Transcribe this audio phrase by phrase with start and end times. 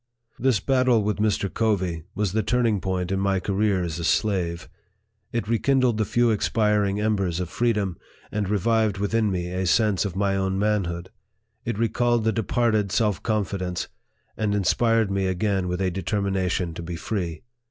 [0.39, 1.47] This battle with Mr.
[1.53, 4.67] Covey was the turning point in my career as a slave.
[5.31, 7.97] It rekindled the few expiring embers of freedom,
[8.31, 11.11] and revived within me a sense of my own manhood.
[11.65, 13.89] It recalled the departed self con fidence,
[14.35, 17.43] and inspired me again with a determination to be free.